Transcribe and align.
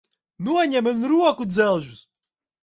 Noņem 0.45 0.87
man 0.87 1.05
rokudzelžus! 1.11 2.01